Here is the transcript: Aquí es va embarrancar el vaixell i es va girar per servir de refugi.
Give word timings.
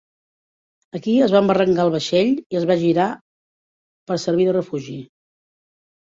Aquí 0.99 1.11
es 1.25 1.33
va 1.35 1.41
embarrancar 1.45 1.85
el 1.89 1.93
vaixell 1.97 2.31
i 2.55 2.59
es 2.61 2.65
va 2.73 2.79
girar 2.85 3.07
per 4.13 4.19
servir 4.27 4.49
de 4.51 4.57
refugi. 4.61 4.99